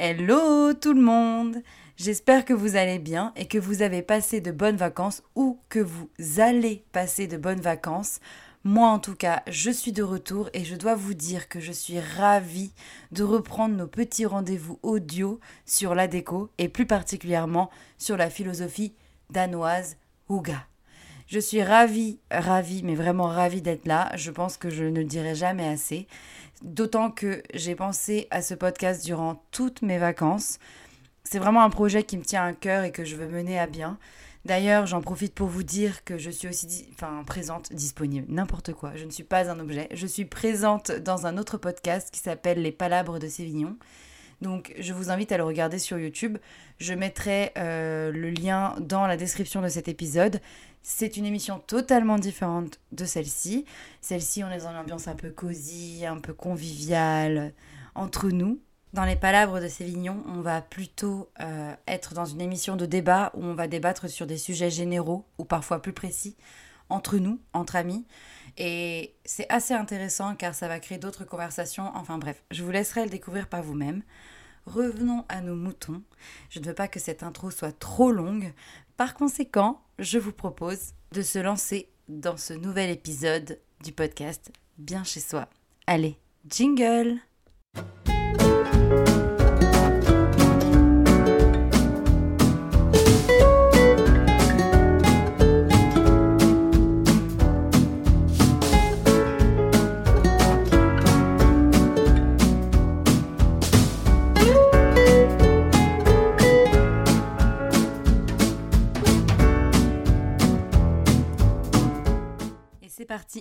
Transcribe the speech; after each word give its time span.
Hello 0.00 0.74
tout 0.74 0.92
le 0.92 1.00
monde 1.00 1.56
J'espère 1.96 2.44
que 2.44 2.52
vous 2.52 2.76
allez 2.76 3.00
bien 3.00 3.32
et 3.34 3.46
que 3.48 3.58
vous 3.58 3.82
avez 3.82 4.00
passé 4.00 4.40
de 4.40 4.52
bonnes 4.52 4.76
vacances 4.76 5.24
ou 5.34 5.58
que 5.68 5.80
vous 5.80 6.08
allez 6.36 6.84
passer 6.92 7.26
de 7.26 7.36
bonnes 7.36 7.60
vacances. 7.60 8.20
Moi 8.62 8.86
en 8.86 9.00
tout 9.00 9.16
cas, 9.16 9.42
je 9.48 9.72
suis 9.72 9.90
de 9.90 10.04
retour 10.04 10.50
et 10.52 10.64
je 10.64 10.76
dois 10.76 10.94
vous 10.94 11.14
dire 11.14 11.48
que 11.48 11.58
je 11.58 11.72
suis 11.72 11.98
ravie 11.98 12.70
de 13.10 13.24
reprendre 13.24 13.74
nos 13.74 13.88
petits 13.88 14.24
rendez-vous 14.24 14.78
audio 14.84 15.40
sur 15.66 15.96
la 15.96 16.06
déco 16.06 16.48
et 16.58 16.68
plus 16.68 16.86
particulièrement 16.86 17.68
sur 17.98 18.16
la 18.16 18.30
philosophie 18.30 18.94
danoise 19.30 19.96
Huga. 20.30 20.64
Je 21.28 21.40
suis 21.40 21.62
ravie, 21.62 22.20
ravie, 22.30 22.82
mais 22.82 22.94
vraiment 22.94 23.26
ravie 23.26 23.60
d'être 23.60 23.86
là. 23.86 24.10
Je 24.14 24.30
pense 24.30 24.56
que 24.56 24.70
je 24.70 24.84
ne 24.84 25.02
dirai 25.02 25.34
jamais 25.34 25.68
assez. 25.68 26.06
D'autant 26.62 27.10
que 27.10 27.42
j'ai 27.54 27.74
pensé 27.74 28.26
à 28.30 28.42
ce 28.42 28.54
podcast 28.54 29.04
durant 29.04 29.44
toutes 29.50 29.82
mes 29.82 29.98
vacances. 29.98 30.58
C'est 31.24 31.38
vraiment 31.38 31.62
un 31.62 31.70
projet 31.70 32.02
qui 32.02 32.16
me 32.16 32.24
tient 32.24 32.44
à 32.44 32.52
cœur 32.52 32.84
et 32.84 32.92
que 32.92 33.04
je 33.04 33.16
veux 33.16 33.28
mener 33.28 33.58
à 33.58 33.66
bien. 33.66 33.98
D'ailleurs, 34.44 34.86
j'en 34.86 35.02
profite 35.02 35.34
pour 35.34 35.48
vous 35.48 35.62
dire 35.62 36.04
que 36.04 36.16
je 36.16 36.30
suis 36.30 36.48
aussi 36.48 36.88
enfin, 36.94 37.22
présente, 37.26 37.72
disponible, 37.72 38.26
n'importe 38.30 38.72
quoi. 38.72 38.92
Je 38.94 39.04
ne 39.04 39.10
suis 39.10 39.24
pas 39.24 39.50
un 39.50 39.60
objet. 39.60 39.88
Je 39.92 40.06
suis 40.06 40.24
présente 40.24 40.90
dans 40.90 41.26
un 41.26 41.36
autre 41.36 41.58
podcast 41.58 42.10
qui 42.10 42.20
s'appelle 42.20 42.62
Les 42.62 42.72
Palabres 42.72 43.18
de 43.18 43.28
Sévignon. 43.28 43.76
Donc, 44.40 44.72
je 44.78 44.92
vous 44.92 45.10
invite 45.10 45.32
à 45.32 45.36
le 45.36 45.44
regarder 45.44 45.78
sur 45.78 45.98
YouTube. 45.98 46.38
Je 46.78 46.94
mettrai 46.94 47.52
euh, 47.58 48.12
le 48.12 48.30
lien 48.30 48.74
dans 48.80 49.06
la 49.06 49.16
description 49.16 49.60
de 49.60 49.68
cet 49.68 49.88
épisode. 49.88 50.40
C'est 50.82 51.16
une 51.16 51.26
émission 51.26 51.58
totalement 51.58 52.18
différente 52.18 52.80
de 52.92 53.04
celle-ci. 53.04 53.64
Celle-ci, 54.00 54.42
on 54.44 54.50
est 54.50 54.58
dans 54.58 54.70
une 54.70 54.76
ambiance 54.76 55.08
un 55.08 55.14
peu 55.14 55.30
cosy, 55.30 56.06
un 56.06 56.18
peu 56.18 56.32
conviviale, 56.32 57.52
entre 57.94 58.30
nous. 58.30 58.60
Dans 58.94 59.04
les 59.04 59.16
palabres 59.16 59.60
de 59.60 59.68
Sévignon, 59.68 60.22
on 60.26 60.40
va 60.40 60.62
plutôt 60.62 61.28
euh, 61.40 61.74
être 61.86 62.14
dans 62.14 62.24
une 62.24 62.40
émission 62.40 62.74
de 62.74 62.86
débat 62.86 63.32
où 63.34 63.44
on 63.44 63.54
va 63.54 63.68
débattre 63.68 64.08
sur 64.08 64.26
des 64.26 64.38
sujets 64.38 64.70
généraux 64.70 65.26
ou 65.36 65.44
parfois 65.44 65.82
plus 65.82 65.92
précis 65.92 66.36
entre 66.88 67.18
nous, 67.18 67.38
entre 67.52 67.76
amis. 67.76 68.06
Et 68.56 69.14
c'est 69.24 69.46
assez 69.50 69.74
intéressant 69.74 70.34
car 70.34 70.54
ça 70.54 70.68
va 70.68 70.80
créer 70.80 70.98
d'autres 70.98 71.24
conversations. 71.24 71.90
Enfin 71.94 72.18
bref, 72.18 72.42
je 72.50 72.62
vous 72.62 72.70
laisserai 72.70 73.04
le 73.04 73.10
découvrir 73.10 73.48
par 73.48 73.62
vous-même. 73.62 74.02
Revenons 74.66 75.24
à 75.28 75.40
nos 75.40 75.54
moutons. 75.54 76.02
Je 76.50 76.60
ne 76.60 76.64
veux 76.64 76.74
pas 76.74 76.88
que 76.88 77.00
cette 77.00 77.22
intro 77.22 77.50
soit 77.50 77.78
trop 77.78 78.10
longue. 78.10 78.52
Par 78.98 79.14
conséquent, 79.14 79.80
je 80.00 80.18
vous 80.18 80.32
propose 80.32 80.94
de 81.12 81.22
se 81.22 81.38
lancer 81.38 81.88
dans 82.08 82.36
ce 82.36 82.52
nouvel 82.52 82.90
épisode 82.90 83.60
du 83.84 83.92
podcast 83.92 84.50
Bien 84.76 85.04
chez 85.04 85.20
soi. 85.20 85.48
Allez, 85.86 86.18
jingle 86.48 87.20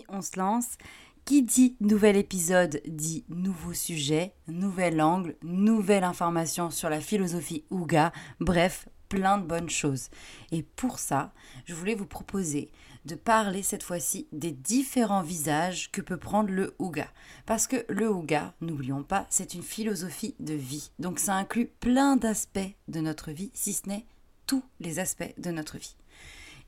on 0.10 0.22
se 0.22 0.38
lance. 0.38 0.78
Qui 1.26 1.44
dit 1.44 1.76
nouvel 1.82 2.16
épisode 2.16 2.82
dit 2.88 3.26
nouveau 3.28 3.74
sujet, 3.74 4.34
nouvel 4.48 5.02
angle, 5.02 5.36
nouvelle 5.44 6.06
information 6.06 6.72
sur 6.72 6.90
la 6.90 7.02
philosophie 7.02 7.66
Ouga, 7.70 8.14
bref, 8.40 8.88
plein 9.10 9.38
de 9.38 9.46
bonnes 9.46 9.70
choses. 9.70 10.10
Et 10.54 10.64
pour 10.64 11.00
ça, 11.00 11.34
je 11.66 11.74
voulais 11.74 11.96
vous 11.96 12.06
proposer 12.06 12.72
de 13.04 13.16
parler 13.16 13.62
cette 13.62 13.84
fois-ci 13.84 14.28
des 14.32 14.52
différents 14.52 15.22
visages 15.22 15.92
que 15.92 16.02
peut 16.02 16.18
prendre 16.18 16.50
le 16.50 16.76
Ouga. 16.80 17.08
Parce 17.46 17.68
que 17.68 17.86
le 17.90 18.10
Ouga, 18.10 18.54
n'oublions 18.62 19.04
pas, 19.04 19.26
c'est 19.30 19.54
une 19.54 19.64
philosophie 19.64 20.36
de 20.40 20.54
vie. 20.54 20.92
Donc 20.98 21.20
ça 21.20 21.36
inclut 21.36 21.68
plein 21.82 22.16
d'aspects 22.16 22.76
de 22.88 23.02
notre 23.02 23.32
vie, 23.32 23.52
si 23.54 23.74
ce 23.74 23.90
n'est 23.90 24.06
tous 24.46 24.64
les 24.80 25.00
aspects 25.00 25.34
de 25.38 25.52
notre 25.52 25.78
vie. 25.78 25.98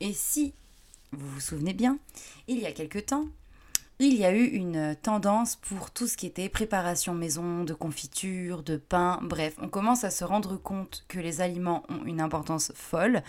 Et 0.00 0.12
si 0.12 0.52
vous 1.12 1.28
vous 1.28 1.40
souvenez 1.40 1.72
bien, 1.72 1.98
il 2.48 2.58
y 2.58 2.66
a 2.66 2.72
quelque 2.72 2.98
temps, 2.98 3.26
il 4.02 4.14
y 4.14 4.24
a 4.24 4.32
eu 4.32 4.44
une 4.44 4.96
tendance 5.02 5.56
pour 5.56 5.90
tout 5.90 6.06
ce 6.06 6.16
qui 6.16 6.26
était 6.26 6.48
préparation 6.48 7.12
maison, 7.12 7.64
de 7.64 7.74
confiture, 7.74 8.62
de 8.62 8.78
pain, 8.78 9.18
bref, 9.22 9.56
on 9.60 9.68
commence 9.68 10.04
à 10.04 10.10
se 10.10 10.24
rendre 10.24 10.56
compte 10.56 11.04
que 11.06 11.18
les 11.18 11.42
aliments 11.42 11.82
ont 11.90 12.06
une 12.06 12.22
importance 12.22 12.72
folle. 12.74 13.22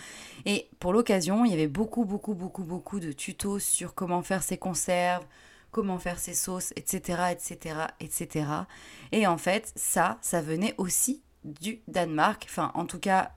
Et 0.46 0.70
pour 0.80 0.94
l'occasion, 0.94 1.44
il 1.44 1.50
y 1.50 1.54
avait 1.54 1.68
beaucoup, 1.68 2.06
beaucoup, 2.06 2.32
beaucoup, 2.32 2.64
beaucoup 2.64 3.00
de 3.00 3.12
tutos 3.12 3.58
sur 3.58 3.94
comment 3.94 4.22
faire 4.22 4.42
ses 4.42 4.56
conserves, 4.56 5.26
comment 5.72 5.98
faire 5.98 6.18
ses 6.18 6.32
sauces, 6.32 6.72
etc., 6.76 7.32
etc., 7.32 7.76
etc. 8.00 8.46
Et 9.12 9.26
en 9.26 9.36
fait, 9.36 9.72
ça, 9.76 10.16
ça 10.22 10.40
venait 10.40 10.74
aussi 10.78 11.22
du 11.44 11.82
Danemark, 11.86 12.46
enfin 12.48 12.70
en 12.74 12.86
tout 12.86 13.00
cas 13.00 13.32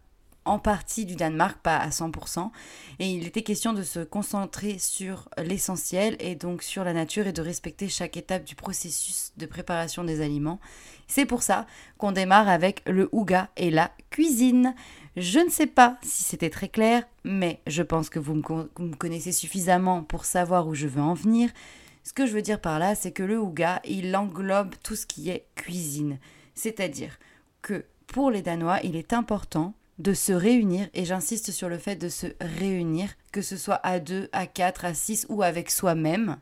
en 0.46 0.60
partie 0.60 1.06
du 1.06 1.16
Danemark, 1.16 1.58
pas 1.58 1.78
à 1.78 1.90
100%. 1.90 2.52
Et 3.00 3.10
il 3.10 3.26
était 3.26 3.42
question 3.42 3.74
de 3.74 3.84
se 3.84 4.00
concentrer 4.00 4.78
sur 4.80 5.28
l'essentiel 5.38 6.16
et 6.20 6.36
donc 6.36 6.64
sur 6.64 6.84
la 6.84 6.94
nature 6.94 7.28
et 7.28 7.34
de 7.34 7.42
respecter 7.42 7.90
chaque 7.90 8.16
étape 8.16 8.46
du 8.46 8.56
processus 8.56 9.34
de 9.38 9.46
préparation 9.46 10.04
des 10.04 10.22
aliments. 10.22 10.60
C'est 11.08 11.26
pour 11.26 11.44
ça 11.44 11.66
qu'on 11.98 12.12
démarre 12.12 12.48
avec 12.48 12.82
le 12.86 13.10
ouga 13.12 13.50
et 13.58 13.72
la 13.72 13.92
cuisine. 14.12 14.76
Je 15.18 15.40
ne 15.40 15.50
sais 15.50 15.68
pas 15.68 15.98
si 16.02 16.24
c'était 16.24 16.50
très 16.50 16.70
clair, 16.70 17.04
mais 17.24 17.60
je 17.68 17.84
pense 17.84 18.10
que 18.10 18.20
vous 18.20 18.36
me, 18.36 18.96
connaissez 18.96 19.32
suffisamment 19.32 20.04
pour 20.04 20.26
savoir 20.26 20.68
où 20.68 20.76
je 20.76 20.88
veux 20.88 21.02
en 21.02 21.14
venir. 21.14 21.50
Ce 22.04 22.14
que 22.14 22.26
je 22.26 22.34
veux 22.34 22.42
dire 22.42 22.62
par 22.62 22.80
là, 22.80 22.96
c'est 22.96 23.12
que 23.12 23.24
le 23.24 23.40
ouga, 23.40 23.82
il 23.86 24.16
englobe 24.16 24.76
tout 24.84 24.96
ce 24.96 25.06
qui 25.06 25.30
est 25.30 25.48
cuisine. 25.56 26.20
C'est-à-dire 26.54 27.18
que 27.62 27.86
pour 28.08 28.30
les 28.30 28.42
Danois, 28.42 28.80
il 28.84 28.96
est 28.96 29.14
important 29.14 29.74
de 29.98 30.14
se 30.14 30.34
réunir, 30.34 30.90
et 30.94 31.06
j'insiste 31.06 31.52
sur 31.52 31.70
le 31.70 31.78
fait 31.78 31.96
de 31.96 32.10
se 32.10 32.28
réunir, 32.42 33.10
que 33.32 33.42
ce 33.42 33.58
soit 33.58 33.80
à 33.84 34.00
deux, 34.00 34.30
à 34.34 34.46
quatre, 34.46 34.86
à 34.86 34.94
six 34.94 35.26
ou 35.30 35.42
avec 35.42 35.72
soi-même, 35.72 36.38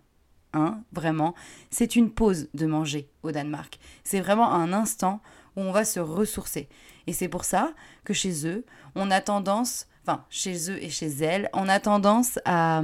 hein, 0.53 0.81
vraiment, 0.91 1.35
c'est 1.69 1.95
une 1.95 2.11
pause 2.11 2.49
de 2.53 2.65
manger 2.65 3.09
au 3.21 3.31
Danemark. 3.31 3.79
C'est 4.03 4.21
vraiment 4.21 4.51
un 4.51 4.73
instant 4.73 5.21
où 5.55 5.61
on 5.61 5.71
va 5.71 5.85
se 5.85 5.99
ressourcer. 5.99 6.67
Et 7.05 7.13
c'est 7.13 7.27
pour 7.27 7.45
ça 7.45 7.73
que 8.05 8.13
chez 8.13 8.47
eux, 8.47 8.65
on 8.95 9.11
a 9.11 9.21
tendance, 9.21 9.87
enfin 10.03 10.25
chez 10.29 10.71
eux 10.71 10.83
et 10.83 10.89
chez 10.89 11.07
elles, 11.07 11.49
on 11.53 11.69
a 11.69 11.79
tendance 11.79 12.39
à 12.45 12.81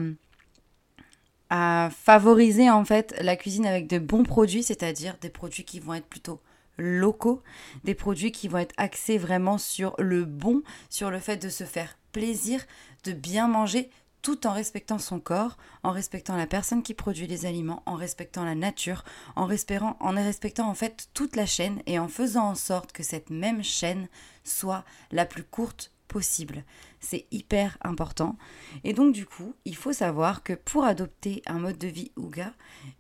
à 1.50 1.90
favoriser 1.92 2.70
en 2.70 2.86
fait 2.86 3.16
la 3.22 3.36
cuisine 3.36 3.66
avec 3.66 3.88
de 3.88 3.98
bons 3.98 4.24
produits, 4.24 4.62
c'est-à-dire 4.62 5.18
des 5.20 5.30
produits 5.30 5.64
qui 5.64 5.80
vont 5.80 5.96
être 5.96 6.06
plutôt 6.06 6.40
locaux, 6.80 7.44
des 7.84 7.96
produits 7.96 8.32
qui 8.32 8.48
vont 8.48 8.58
être 8.58 8.76
axés 8.78 9.18
vraiment 9.18 9.58
sur 9.58 9.96
le 10.00 10.26
bon, 10.26 10.64
sur 10.90 11.12
le 11.12 11.20
fait 11.20 11.38
de 11.38 11.50
se 11.50 11.64
faire 11.64 11.98
plaisir, 12.12 12.66
de 13.04 13.12
bien 13.12 13.48
manger 13.48 13.90
tout 14.22 14.48
en 14.48 14.54
respectant 14.54 15.00
son 15.00 15.20
corps, 15.20 15.58
en 15.84 15.92
respectant 15.92 16.36
la 16.36 16.48
personne 16.48 16.84
qui 16.84 16.94
produit 16.94 17.28
les 17.28 17.46
aliments, 17.46 17.84
en 17.86 17.96
respectant 17.96 18.44
la 18.44 18.56
nature, 18.56 19.04
en 19.36 19.46
respectant, 19.46 19.98
en 20.00 20.12
respectant 20.12 20.70
en 20.70 20.74
fait 20.74 21.10
toute 21.14 21.36
la 21.36 21.46
chaîne 21.46 21.82
et 21.86 22.00
en 22.00 22.08
faisant 22.08 22.50
en 22.50 22.56
sorte 22.56 22.92
que 22.92 23.04
cette 23.04 23.30
même 23.30 23.64
chaîne 23.64 24.08
soit 24.44 24.84
la 25.12 25.26
plus 25.26 25.44
courte 25.44 25.92
possible. 26.08 26.64
C'est 27.00 27.28
hyper 27.32 27.78
important. 27.82 28.36
Et 28.84 28.94
donc 28.94 29.14
du 29.14 29.26
coup, 29.26 29.56
il 29.64 29.76
faut 29.76 29.94
savoir 29.94 30.44
que 30.44 30.54
pour 30.54 30.84
adopter 30.84 31.42
un 31.46 31.60
mode 31.60 31.78
de 31.78 31.88
vie 31.88 32.12
Ouga, 32.18 32.54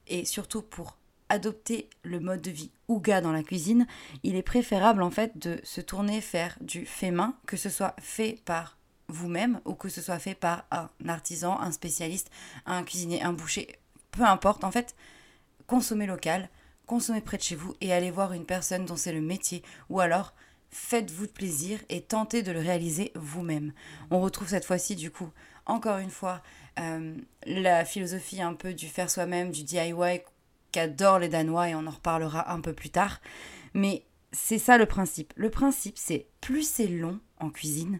et 0.07 0.23
surtout 0.25 0.61
pour 0.61 0.98
adopter 1.29 1.89
le 2.03 2.19
mode 2.19 2.41
de 2.41 2.51
vie 2.51 2.71
Ouga 2.87 3.21
dans 3.21 3.31
la 3.31 3.43
cuisine, 3.43 3.87
il 4.23 4.35
est 4.35 4.43
préférable 4.43 5.03
en 5.03 5.11
fait 5.11 5.37
de 5.37 5.59
se 5.63 5.81
tourner 5.81 6.19
vers 6.19 6.57
du 6.59 6.85
fait 6.85 7.11
main, 7.11 7.35
que 7.45 7.57
ce 7.57 7.69
soit 7.69 7.95
fait 7.99 8.39
par 8.45 8.77
vous-même 9.07 9.59
ou 9.65 9.73
que 9.73 9.89
ce 9.89 10.01
soit 10.01 10.19
fait 10.19 10.35
par 10.35 10.65
un 10.71 10.89
artisan, 11.07 11.59
un 11.59 11.71
spécialiste, 11.71 12.29
un 12.65 12.83
cuisinier, 12.83 13.21
un 13.21 13.33
boucher, 13.33 13.79
peu 14.11 14.23
importe. 14.23 14.63
En 14.63 14.71
fait, 14.71 14.95
consommez 15.67 16.05
local, 16.05 16.49
consommez 16.85 17.21
près 17.21 17.37
de 17.37 17.43
chez 17.43 17.55
vous 17.55 17.75
et 17.81 17.93
allez 17.93 18.11
voir 18.11 18.33
une 18.33 18.45
personne 18.45 18.85
dont 18.85 18.95
c'est 18.97 19.13
le 19.13 19.21
métier 19.21 19.63
ou 19.89 19.99
alors 19.99 20.33
faites-vous 20.71 21.27
plaisir 21.27 21.79
et 21.89 22.01
tentez 22.01 22.43
de 22.43 22.51
le 22.51 22.59
réaliser 22.59 23.11
vous-même. 23.15 23.73
On 24.11 24.21
retrouve 24.21 24.49
cette 24.49 24.65
fois-ci 24.65 24.95
du 24.95 25.11
coup 25.11 25.29
encore 25.65 25.99
une 25.99 26.09
fois 26.09 26.41
euh, 26.79 27.15
la 27.45 27.85
philosophie 27.85 28.41
un 28.41 28.53
peu 28.53 28.73
du 28.73 28.87
faire 28.87 29.09
soi-même, 29.09 29.51
du 29.51 29.63
DIY 29.63 29.93
qu'adorent 30.71 31.19
les 31.19 31.29
Danois 31.29 31.69
et 31.69 31.75
on 31.75 31.87
en 31.87 31.91
reparlera 31.91 32.51
un 32.51 32.61
peu 32.61 32.73
plus 32.73 32.89
tard. 32.89 33.19
Mais 33.73 34.05
c'est 34.31 34.59
ça 34.59 34.77
le 34.77 34.85
principe. 34.85 35.33
Le 35.35 35.49
principe, 35.49 35.97
c'est 35.97 36.27
plus 36.41 36.67
c'est 36.67 36.87
long 36.87 37.19
en 37.39 37.49
cuisine, 37.49 37.99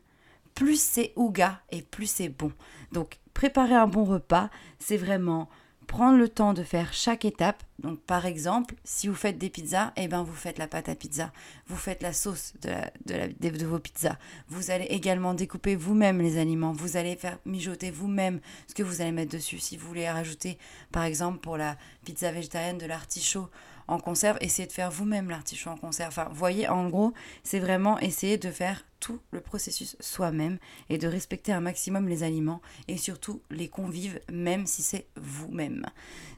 plus 0.55 0.81
c'est 0.81 1.13
ouga 1.15 1.61
et 1.71 1.81
plus 1.81 2.09
c'est 2.09 2.29
bon. 2.29 2.51
Donc 2.91 3.19
préparer 3.33 3.75
un 3.75 3.87
bon 3.87 4.03
repas, 4.03 4.49
c'est 4.79 4.97
vraiment 4.97 5.49
prendre 5.89 6.19
le 6.19 6.29
temps 6.29 6.53
de 6.53 6.61
faire 6.61 6.93
chaque 6.93 7.25
étape. 7.25 7.63
Donc 7.79 7.99
par 8.01 8.27
exemple, 8.27 8.75
si 8.83 9.07
vous 9.07 9.15
faites 9.15 9.39
des 9.39 9.49
pizzas, 9.49 9.91
eh 9.97 10.07
ben 10.07 10.21
vous 10.21 10.35
faites 10.35 10.59
la 10.59 10.67
pâte 10.67 10.87
à 10.87 10.93
pizza, 10.93 11.33
vous 11.65 11.75
faites 11.75 12.03
la 12.03 12.13
sauce 12.13 12.53
de, 12.61 12.69
de, 13.07 13.57
de 13.57 13.65
vos 13.65 13.79
pizzas. 13.79 14.17
Vous 14.49 14.69
allez 14.69 14.85
également 14.85 15.33
découper 15.33 15.75
vous-même 15.75 16.21
les 16.21 16.37
aliments, 16.37 16.73
vous 16.73 16.95
allez 16.95 17.15
faire 17.15 17.39
mijoter 17.45 17.89
vous-même 17.89 18.39
ce 18.67 18.75
que 18.75 18.83
vous 18.83 19.01
allez 19.01 19.11
mettre 19.11 19.31
dessus. 19.31 19.57
Si 19.57 19.77
vous 19.77 19.87
voulez 19.87 20.07
rajouter 20.07 20.59
par 20.91 21.03
exemple 21.03 21.39
pour 21.39 21.57
la 21.57 21.75
pizza 22.05 22.31
végétarienne 22.31 22.77
de 22.77 22.85
l'artichaut 22.85 23.49
en 23.89 23.99
conserve, 23.99 24.37
essayez 24.41 24.67
de 24.67 24.71
faire 24.73 24.91
vous-même 24.91 25.29
l'artichaut 25.29 25.69
en 25.69 25.77
conserve. 25.77 26.09
Enfin, 26.09 26.29
voyez, 26.31 26.67
en 26.67 26.87
gros, 26.89 27.13
c'est 27.43 27.59
vraiment 27.59 27.99
essayer 27.99 28.37
de 28.37 28.51
faire 28.51 28.85
tout 28.99 29.19
le 29.31 29.41
processus 29.41 29.95
soi-même 29.99 30.57
et 30.89 30.97
de 30.97 31.07
respecter 31.07 31.51
un 31.51 31.61
maximum 31.61 32.07
les 32.07 32.23
aliments 32.23 32.61
et 32.87 32.97
surtout 32.97 33.41
les 33.49 33.67
convives, 33.67 34.19
même 34.31 34.65
si 34.65 34.81
c'est 34.81 35.07
vous-même. 35.15 35.85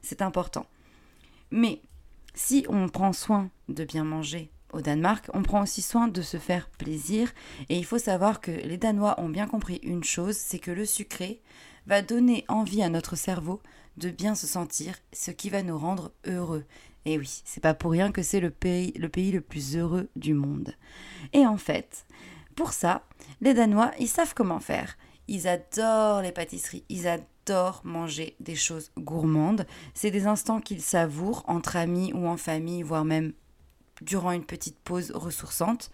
C'est 0.01 0.21
important. 0.21 0.65
Mais 1.51 1.81
si 2.33 2.65
on 2.69 2.87
prend 2.87 3.13
soin 3.13 3.49
de 3.67 3.83
bien 3.83 4.03
manger 4.03 4.49
au 4.71 4.81
Danemark, 4.81 5.29
on 5.33 5.43
prend 5.43 5.63
aussi 5.63 5.81
soin 5.81 6.07
de 6.07 6.21
se 6.21 6.37
faire 6.37 6.69
plaisir. 6.69 7.33
Et 7.69 7.77
il 7.77 7.85
faut 7.85 7.99
savoir 7.99 8.39
que 8.39 8.51
les 8.51 8.77
Danois 8.77 9.19
ont 9.19 9.29
bien 9.29 9.47
compris 9.47 9.79
une 9.83 10.03
chose, 10.03 10.37
c'est 10.37 10.59
que 10.59 10.71
le 10.71 10.85
sucré 10.85 11.41
va 11.87 12.01
donner 12.01 12.45
envie 12.47 12.83
à 12.83 12.89
notre 12.89 13.15
cerveau 13.15 13.61
de 13.97 14.09
bien 14.09 14.35
se 14.35 14.47
sentir, 14.47 14.95
ce 15.11 15.31
qui 15.31 15.49
va 15.49 15.63
nous 15.63 15.77
rendre 15.77 16.11
heureux. 16.25 16.63
Et 17.05 17.17
oui, 17.17 17.41
c'est 17.45 17.61
pas 17.61 17.73
pour 17.73 17.91
rien 17.91 18.11
que 18.11 18.21
c'est 18.21 18.39
le 18.39 18.51
pays, 18.51 18.93
le 18.97 19.09
pays 19.09 19.31
le 19.31 19.41
plus 19.41 19.75
heureux 19.75 20.09
du 20.15 20.33
monde. 20.33 20.75
Et 21.33 21.45
en 21.45 21.57
fait, 21.57 22.05
pour 22.55 22.73
ça, 22.73 23.03
les 23.41 23.53
Danois, 23.53 23.91
ils 23.99 24.07
savent 24.07 24.33
comment 24.33 24.59
faire. 24.59 24.97
Ils 25.27 25.47
adorent 25.47 26.21
les 26.21 26.31
pâtisseries, 26.31 26.83
ils 26.89 27.07
adorent 27.07 27.81
manger 27.83 28.35
des 28.39 28.55
choses 28.55 28.91
gourmandes. 28.97 29.65
C'est 29.93 30.11
des 30.11 30.27
instants 30.27 30.61
qu'ils 30.61 30.81
savourent 30.81 31.43
entre 31.47 31.75
amis 31.75 32.13
ou 32.13 32.27
en 32.27 32.37
famille, 32.37 32.83
voire 32.83 33.05
même 33.05 33.33
durant 34.01 34.31
une 34.31 34.43
petite 34.43 34.79
pause 34.79 35.11
ressourçante. 35.11 35.91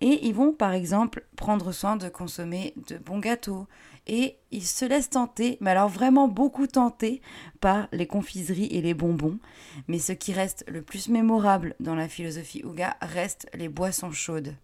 Et 0.00 0.26
ils 0.26 0.34
vont 0.34 0.52
par 0.52 0.72
exemple 0.72 1.26
prendre 1.36 1.72
soin 1.72 1.96
de 1.96 2.08
consommer 2.08 2.74
de 2.88 2.98
bons 2.98 3.18
gâteaux. 3.18 3.66
Et 4.12 4.38
ils 4.50 4.66
se 4.66 4.84
laissent 4.84 5.10
tenter, 5.10 5.56
mais 5.60 5.70
alors 5.70 5.88
vraiment 5.88 6.26
beaucoup 6.26 6.66
tenter 6.66 7.22
par 7.60 7.86
les 7.92 8.08
confiseries 8.08 8.66
et 8.66 8.82
les 8.82 8.92
bonbons. 8.92 9.38
Mais 9.86 10.00
ce 10.00 10.10
qui 10.10 10.32
reste 10.32 10.64
le 10.66 10.82
plus 10.82 11.08
mémorable 11.08 11.76
dans 11.78 11.94
la 11.94 12.08
philosophie 12.08 12.64
Ouga 12.64 12.96
reste 13.00 13.46
les 13.54 13.68
boissons 13.68 14.10
chaudes. 14.10 14.56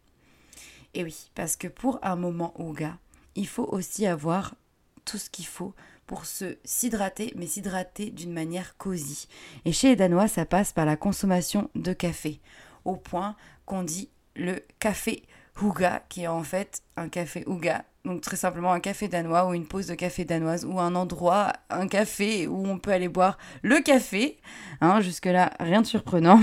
Et 0.94 1.04
oui, 1.04 1.30
parce 1.36 1.54
que 1.54 1.68
pour 1.68 2.00
un 2.02 2.16
moment 2.16 2.60
Ouga, 2.60 2.98
il 3.36 3.46
faut 3.46 3.68
aussi 3.70 4.04
avoir 4.04 4.56
tout 5.04 5.16
ce 5.16 5.30
qu'il 5.30 5.46
faut 5.46 5.74
pour 6.08 6.26
se 6.26 6.56
s'hydrater, 6.64 7.32
mais 7.36 7.46
s'hydrater 7.46 8.10
d'une 8.10 8.32
manière 8.32 8.76
cosy. 8.76 9.28
Et 9.64 9.70
chez 9.70 9.90
les 9.90 9.96
Danois, 9.96 10.26
ça 10.26 10.44
passe 10.44 10.72
par 10.72 10.86
la 10.86 10.96
consommation 10.96 11.70
de 11.76 11.92
café 11.92 12.40
au 12.84 12.96
point 12.96 13.36
qu'on 13.64 13.84
dit 13.84 14.08
le 14.34 14.60
café 14.80 15.22
Huga, 15.62 16.04
qui 16.08 16.22
est 16.22 16.26
en 16.26 16.42
fait 16.42 16.82
un 16.96 17.08
café 17.08 17.44
Huga. 17.46 17.84
Donc 18.06 18.20
très 18.20 18.36
simplement 18.36 18.72
un 18.72 18.78
café 18.78 19.08
danois 19.08 19.48
ou 19.48 19.52
une 19.52 19.66
pause 19.66 19.88
de 19.88 19.94
café 19.96 20.24
danoise 20.24 20.64
ou 20.64 20.78
un 20.78 20.94
endroit, 20.94 21.52
un 21.70 21.88
café 21.88 22.46
où 22.46 22.64
on 22.64 22.78
peut 22.78 22.92
aller 22.92 23.08
boire 23.08 23.36
le 23.62 23.80
café. 23.80 24.38
Hein, 24.80 25.00
Jusque-là, 25.00 25.52
rien 25.58 25.82
de 25.82 25.86
surprenant. 25.86 26.40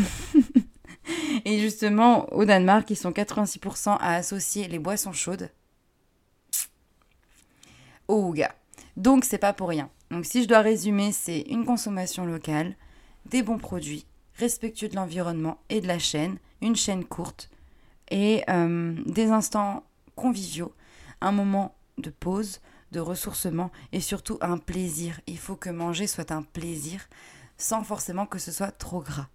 Et 1.46 1.60
justement, 1.60 2.32
au 2.34 2.44
Danemark, 2.44 2.90
ils 2.90 2.98
sont 2.98 3.12
86% 3.12 3.98
à 3.98 4.16
associer 4.16 4.68
les 4.68 4.78
boissons 4.78 5.14
chaudes 5.14 5.50
au 8.10 8.30
Huga. 8.34 8.54
Donc 8.98 9.24
c'est 9.24 9.38
pas 9.38 9.54
pour 9.54 9.70
rien. 9.70 9.90
Donc 10.12 10.26
si 10.26 10.44
je 10.44 10.50
dois 10.50 10.60
résumer, 10.60 11.14
c'est 11.14 11.42
une 11.44 11.64
consommation 11.64 12.26
locale, 12.26 12.76
des 13.26 13.42
bons 13.42 13.58
produits, 13.58 14.06
respectueux 14.36 14.90
de 14.90 14.98
l'environnement 14.98 15.60
et 15.70 15.80
de 15.80 15.88
la 15.88 15.98
chaîne, 15.98 16.40
une 16.62 16.76
chaîne 16.76 17.06
courte 17.06 17.50
et 18.12 18.44
euh, 18.50 18.96
des 19.06 19.28
instants 19.28 19.86
conviviaux, 20.18 20.74
un 21.24 21.32
moment 21.32 21.76
de 21.98 22.10
pause, 22.10 22.60
de 22.92 23.00
ressourcement 23.00 23.72
et 23.92 24.02
surtout 24.02 24.38
un 24.42 24.58
plaisir. 24.58 25.20
Il 25.28 25.40
faut 25.40 25.56
que 25.56 25.70
manger 25.70 26.08
soit 26.08 26.32
un 26.32 26.44
plaisir 26.44 27.08
sans 27.58 27.84
forcément 27.84 28.26
que 28.26 28.40
ce 28.40 28.52
soit 28.52 28.72
trop 28.72 29.02
gras. 29.02 29.30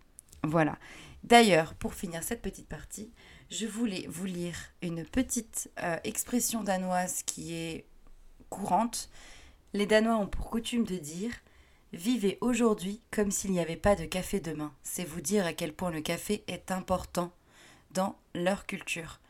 Voilà. 0.44 0.78
D'ailleurs, 1.24 1.74
pour 1.74 1.94
finir 1.94 2.22
cette 2.22 2.42
petite 2.42 2.68
partie, 2.68 3.10
je 3.50 3.66
voulais 3.66 4.06
vous 4.08 4.26
lire 4.26 4.56
une 4.82 5.04
petite 5.04 5.70
euh, 5.82 5.96
expression 6.04 6.62
danoise 6.62 7.22
qui 7.24 7.54
est 7.54 7.86
courante. 8.50 9.08
Les 9.72 9.86
Danois 9.86 10.16
ont 10.16 10.26
pour 10.26 10.50
coutume 10.50 10.84
de 10.84 10.96
dire 10.96 11.32
Vivez 11.92 12.36
aujourd'hui 12.42 13.00
comme 13.10 13.30
s'il 13.30 13.52
n'y 13.52 13.60
avait 13.60 13.76
pas 13.76 13.96
de 13.96 14.04
café 14.04 14.40
demain. 14.40 14.74
C'est 14.82 15.04
vous 15.04 15.22
dire 15.22 15.46
à 15.46 15.54
quel 15.54 15.72
point 15.72 15.90
le 15.90 16.02
café 16.02 16.44
est 16.46 16.70
important 16.70 17.32
dans 17.92 18.16
leur 18.34 18.66
culture. 18.66 19.20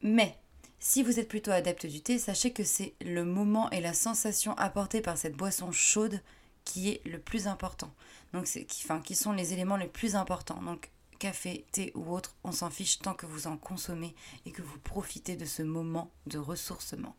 Mais 0.00 0.36
si 0.84 1.04
vous 1.04 1.20
êtes 1.20 1.28
plutôt 1.28 1.52
adepte 1.52 1.86
du 1.86 2.00
thé, 2.00 2.18
sachez 2.18 2.52
que 2.52 2.64
c'est 2.64 2.94
le 3.00 3.24
moment 3.24 3.70
et 3.70 3.80
la 3.80 3.92
sensation 3.92 4.52
apportée 4.58 5.00
par 5.00 5.16
cette 5.16 5.36
boisson 5.36 5.70
chaude 5.70 6.20
qui 6.64 6.88
est 6.88 7.06
le 7.06 7.20
plus 7.20 7.46
important. 7.46 7.94
Donc 8.32 8.46
qui, 8.46 8.66
qui 9.04 9.14
sont 9.14 9.30
les 9.30 9.52
éléments 9.52 9.76
les 9.76 9.86
plus 9.86 10.16
importants. 10.16 10.60
Donc 10.60 10.90
café, 11.20 11.64
thé 11.70 11.92
ou 11.94 12.12
autre, 12.12 12.34
on 12.42 12.50
s'en 12.50 12.68
fiche 12.68 12.98
tant 12.98 13.14
que 13.14 13.26
vous 13.26 13.46
en 13.46 13.56
consommez 13.56 14.16
et 14.44 14.50
que 14.50 14.60
vous 14.60 14.78
profitez 14.80 15.36
de 15.36 15.44
ce 15.44 15.62
moment 15.62 16.10
de 16.26 16.38
ressourcement. 16.38 17.14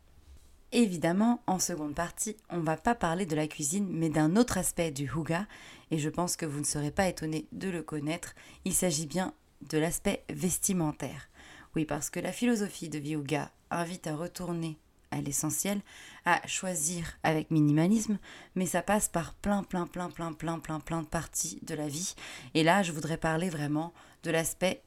Évidemment, 0.74 1.42
en 1.48 1.58
seconde 1.58 1.96
partie, 1.96 2.36
on 2.50 2.60
va 2.60 2.76
pas 2.76 2.96
parler 2.96 3.26
de 3.26 3.36
la 3.36 3.48
cuisine, 3.48 3.88
mais 3.90 4.10
d'un 4.10 4.36
autre 4.36 4.58
aspect 4.58 4.92
du 4.92 5.06
Huga, 5.10 5.48
et 5.90 6.00
je 6.00 6.10
pense 6.10 6.36
que 6.36 6.46
vous 6.46 6.60
ne 6.60 6.66
serez 6.66 6.92
pas 6.92 7.08
étonné 7.08 7.48
de 7.54 7.70
le 7.70 7.82
connaître. 7.82 8.36
Il 8.66 8.74
s'agit 8.74 9.08
bien 9.08 9.34
de 9.70 9.78
l'aspect 9.78 10.26
vestimentaire. 10.30 11.30
Oui, 11.76 11.86
parce 11.86 12.10
que 12.10 12.20
la 12.20 12.32
philosophie 12.32 12.90
de 12.90 13.00
Huga 13.00 13.52
invite 13.72 14.08
à 14.08 14.16
retourner 14.16 14.78
à 15.12 15.22
l'essentiel, 15.22 15.82
à 16.26 16.46
choisir 16.48 17.18
avec 17.24 17.52
minimalisme, 17.52 18.18
mais 18.56 18.66
ça 18.66 18.82
passe 18.82 19.10
par 19.10 19.34
plein, 19.36 19.64
plein, 19.64 19.88
plein, 19.88 20.10
plein, 20.10 20.34
plein, 20.34 20.60
plein, 20.60 20.80
plein 20.80 21.02
de 21.02 21.08
parties 21.08 21.60
de 21.64 21.76
la 21.76 21.88
vie. 21.88 22.16
Et 22.54 22.64
là, 22.64 22.84
je 22.84 22.92
voudrais 22.92 23.18
parler 23.18 23.50
vraiment 23.50 23.94
de 24.24 24.32
l'aspect 24.32 24.82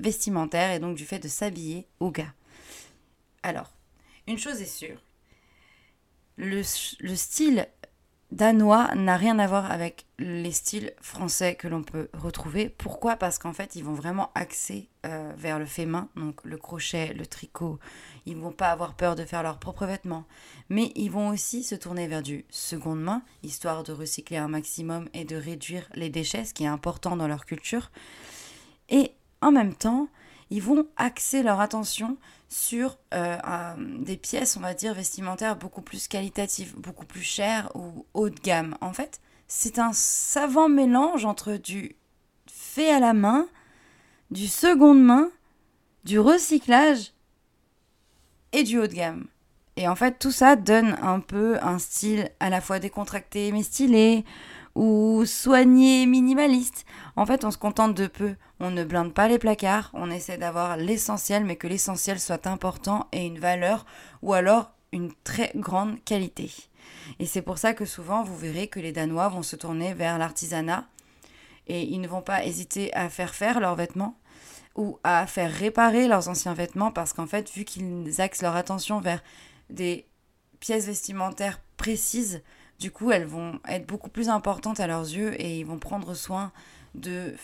vestimentaire 0.00 0.72
et 0.72 0.78
donc 0.78 0.96
du 0.96 1.04
fait 1.04 1.18
de 1.18 1.28
s'habiller 1.28 1.86
Huga. 2.00 2.32
Alors, 3.42 3.72
une 4.26 4.38
chose 4.38 4.60
est 4.60 4.64
sûre, 4.66 5.00
le, 6.36 6.62
style 6.62 7.68
danois 8.32 8.94
n'a 8.94 9.16
rien 9.16 9.38
à 9.38 9.46
voir 9.46 9.70
avec 9.70 10.06
les 10.18 10.52
styles 10.52 10.92
français 11.00 11.54
que 11.54 11.68
l'on 11.68 11.82
peut 11.82 12.08
retrouver. 12.12 12.68
Pourquoi? 12.68 13.16
Parce 13.16 13.38
qu'en 13.38 13.52
fait, 13.52 13.76
ils 13.76 13.84
vont 13.84 13.94
vraiment 13.94 14.30
axer 14.34 14.88
euh, 15.04 15.32
vers 15.36 15.58
le 15.58 15.66
fait 15.66 15.86
main, 15.86 16.08
donc 16.16 16.40
le 16.44 16.56
crochet, 16.56 17.12
le 17.14 17.26
tricot. 17.26 17.78
Ils 18.24 18.36
vont 18.36 18.52
pas 18.52 18.70
avoir 18.70 18.94
peur 18.94 19.14
de 19.14 19.24
faire 19.24 19.42
leurs 19.42 19.58
propres 19.58 19.86
vêtements. 19.86 20.24
Mais 20.68 20.92
ils 20.96 21.10
vont 21.10 21.28
aussi 21.28 21.62
se 21.62 21.74
tourner 21.74 22.08
vers 22.08 22.22
du 22.22 22.44
seconde 22.50 23.00
main, 23.00 23.22
histoire 23.42 23.82
de 23.82 23.92
recycler 23.92 24.36
un 24.38 24.48
maximum 24.48 25.08
et 25.14 25.24
de 25.24 25.36
réduire 25.36 25.88
les 25.94 26.10
déchets, 26.10 26.44
ce 26.44 26.54
qui 26.54 26.64
est 26.64 26.68
important 26.68 27.16
dans 27.16 27.28
leur 27.28 27.46
culture. 27.46 27.90
Et 28.88 29.12
en 29.40 29.52
même 29.52 29.74
temps, 29.74 30.08
ils 30.50 30.62
vont 30.62 30.86
axer 30.96 31.42
leur 31.42 31.60
attention 31.60 32.16
sur 32.48 32.98
euh, 33.14 33.36
des 33.98 34.16
pièces, 34.16 34.56
on 34.56 34.60
va 34.60 34.74
dire, 34.74 34.94
vestimentaires 34.94 35.56
beaucoup 35.56 35.82
plus 35.82 36.06
qualitatives, 36.06 36.74
beaucoup 36.78 37.06
plus 37.06 37.22
chères 37.22 37.70
ou 37.74 38.06
haut 38.14 38.30
de 38.30 38.40
gamme. 38.40 38.76
En 38.80 38.92
fait, 38.92 39.20
c'est 39.48 39.78
un 39.78 39.92
savant 39.92 40.68
mélange 40.68 41.24
entre 41.24 41.56
du 41.56 41.96
fait 42.46 42.90
à 42.90 43.00
la 43.00 43.12
main, 43.12 43.46
du 44.30 44.46
seconde 44.46 45.02
main, 45.02 45.30
du 46.04 46.20
recyclage 46.20 47.12
et 48.52 48.62
du 48.62 48.78
haut 48.78 48.86
de 48.86 48.94
gamme. 48.94 49.26
Et 49.76 49.88
en 49.88 49.94
fait, 49.94 50.18
tout 50.18 50.30
ça 50.30 50.56
donne 50.56 50.96
un 51.02 51.20
peu 51.20 51.58
un 51.62 51.78
style 51.78 52.30
à 52.40 52.48
la 52.48 52.60
fois 52.60 52.78
décontracté 52.78 53.52
mais 53.52 53.62
stylé, 53.62 54.24
ou 54.76 55.24
soigné 55.24 56.04
minimaliste. 56.06 56.84
En 57.16 57.24
fait, 57.24 57.44
on 57.44 57.50
se 57.50 57.56
contente 57.56 57.94
de 57.94 58.06
peu. 58.06 58.36
On 58.60 58.70
ne 58.70 58.84
blinde 58.84 59.14
pas 59.14 59.26
les 59.26 59.38
placards, 59.38 59.90
on 59.94 60.10
essaie 60.10 60.36
d'avoir 60.36 60.76
l'essentiel, 60.76 61.44
mais 61.44 61.56
que 61.56 61.66
l'essentiel 61.66 62.20
soit 62.20 62.46
important 62.46 63.08
et 63.10 63.26
une 63.26 63.38
valeur, 63.38 63.86
ou 64.22 64.34
alors 64.34 64.70
une 64.92 65.12
très 65.24 65.50
grande 65.56 66.02
qualité. 66.04 66.52
Et 67.18 67.26
c'est 67.26 67.42
pour 67.42 67.58
ça 67.58 67.72
que 67.72 67.86
souvent, 67.86 68.22
vous 68.22 68.36
verrez 68.36 68.68
que 68.68 68.78
les 68.78 68.92
Danois 68.92 69.28
vont 69.28 69.42
se 69.42 69.56
tourner 69.56 69.94
vers 69.94 70.18
l'artisanat, 70.18 70.86
et 71.66 71.82
ils 71.82 72.00
ne 72.00 72.08
vont 72.08 72.22
pas 72.22 72.44
hésiter 72.44 72.94
à 72.94 73.08
faire 73.08 73.34
faire 73.34 73.60
leurs 73.60 73.76
vêtements, 73.76 74.18
ou 74.74 74.98
à 75.04 75.26
faire 75.26 75.52
réparer 75.52 76.06
leurs 76.06 76.28
anciens 76.28 76.54
vêtements, 76.54 76.92
parce 76.92 77.14
qu'en 77.14 77.26
fait, 77.26 77.50
vu 77.50 77.64
qu'ils 77.64 78.20
axent 78.20 78.42
leur 78.42 78.56
attention 78.56 79.00
vers 79.00 79.22
des 79.70 80.06
pièces 80.60 80.86
vestimentaires 80.86 81.60
précises, 81.78 82.42
du 82.78 82.90
coup, 82.90 83.10
elles 83.10 83.26
vont 83.26 83.58
être 83.68 83.86
beaucoup 83.86 84.10
plus 84.10 84.28
importantes 84.28 84.80
à 84.80 84.86
leurs 84.86 85.04
yeux 85.04 85.40
et 85.40 85.58
ils 85.58 85.64
vont 85.64 85.78
prendre 85.78 86.14
soin 86.14 86.52
de, 86.94 87.34